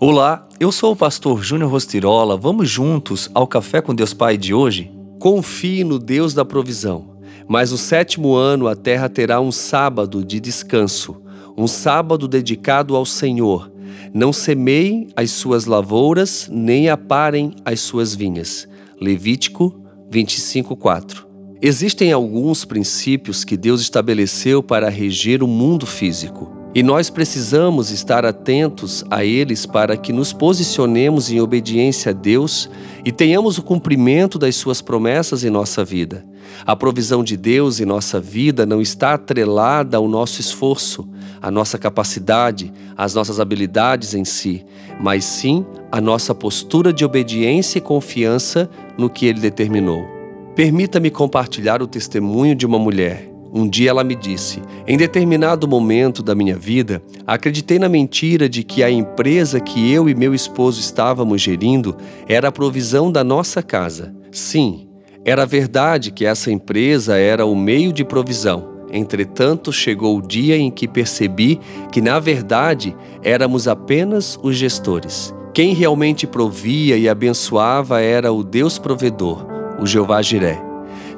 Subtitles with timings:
[0.00, 2.36] Olá, eu sou o pastor Júnior Rostirola.
[2.36, 4.92] Vamos juntos ao Café com Deus Pai de hoje?
[5.18, 7.16] Confie no Deus da provisão.
[7.48, 11.20] Mas no sétimo ano a terra terá um sábado de descanso,
[11.56, 13.72] um sábado dedicado ao Senhor.
[14.14, 18.68] Não semeiem as suas lavouras, nem aparem as suas vinhas.
[19.00, 21.26] Levítico 25:4.
[21.60, 26.57] Existem alguns princípios que Deus estabeleceu para reger o mundo físico.
[26.78, 32.70] E nós precisamos estar atentos a eles para que nos posicionemos em obediência a Deus
[33.04, 36.24] e tenhamos o cumprimento das Suas promessas em nossa vida.
[36.64, 41.08] A provisão de Deus em nossa vida não está atrelada ao nosso esforço,
[41.42, 44.64] à nossa capacidade, às nossas habilidades em si,
[45.00, 50.06] mas sim à nossa postura de obediência e confiança no que Ele determinou.
[50.54, 56.22] Permita-me compartilhar o testemunho de uma mulher um dia ela me disse: Em determinado momento
[56.22, 60.80] da minha vida, acreditei na mentira de que a empresa que eu e meu esposo
[60.80, 61.96] estávamos gerindo
[62.28, 64.14] era a provisão da nossa casa.
[64.30, 64.88] Sim,
[65.24, 68.76] era verdade que essa empresa era o meio de provisão.
[68.90, 71.60] Entretanto, chegou o dia em que percebi
[71.92, 75.34] que, na verdade, éramos apenas os gestores.
[75.52, 79.46] Quem realmente provia e abençoava era o Deus provedor,
[79.80, 80.67] o Jeová Jiré.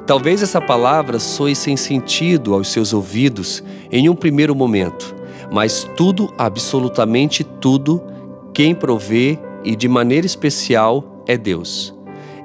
[0.05, 5.15] Talvez essa palavra soe sem sentido aos seus ouvidos em um primeiro momento,
[5.51, 8.01] mas tudo, absolutamente tudo,
[8.53, 11.93] quem provê e de maneira especial é Deus.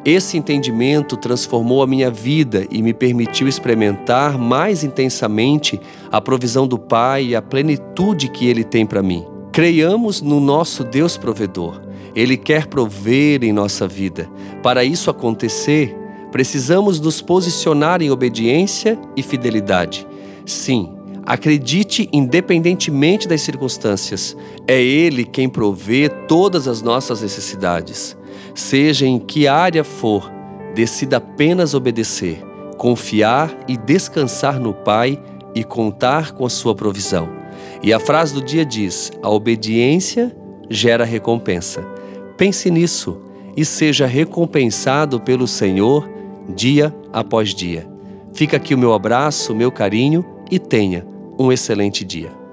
[0.05, 5.81] Esse entendimento transformou a minha vida e me permitiu experimentar mais intensamente
[6.13, 9.27] a provisão do Pai e a plenitude que Ele tem para mim.
[9.51, 11.81] Creiamos no nosso Deus provedor.
[12.15, 14.31] Ele quer prover em nossa vida.
[14.63, 15.97] Para isso acontecer,
[16.37, 20.07] Precisamos nos posicionar em obediência e fidelidade.
[20.45, 24.37] Sim, acredite independentemente das circunstâncias,
[24.69, 28.15] é Ele quem provê todas as nossas necessidades.
[28.55, 30.31] Seja em que área for,
[30.75, 32.45] decida apenas obedecer,
[32.77, 35.19] confiar e descansar no Pai
[35.55, 37.31] e contar com a sua provisão.
[37.83, 40.37] E a frase do dia diz: a obediência
[40.69, 41.81] gera recompensa.
[42.37, 43.23] Pense nisso
[43.57, 46.15] e seja recompensado pelo Senhor
[46.55, 47.87] dia após dia.
[48.35, 51.07] Fica aqui o meu abraço, o meu carinho e tenha
[51.39, 52.46] um excelente dia.